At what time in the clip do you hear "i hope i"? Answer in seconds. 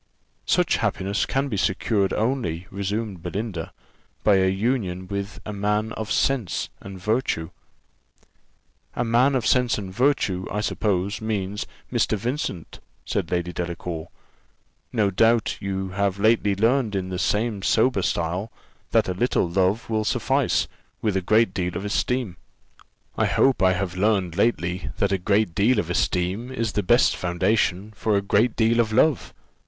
23.19-23.73